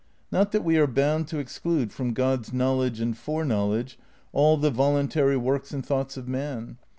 [0.31, 3.99] Not that we are bound to exclude from God's know ledge and foreknowledge
[4.33, 6.79] all the voluntary works and thoughts of man.